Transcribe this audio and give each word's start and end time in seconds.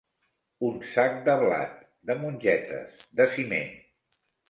Un 0.69 0.79
sac 0.93 1.19
de 1.27 1.35
blat, 1.45 1.77
de 2.11 2.17
mongetes, 2.25 3.09
de 3.23 3.33
ciment. 3.39 3.81